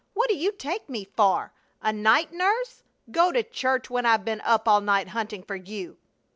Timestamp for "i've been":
4.03-4.41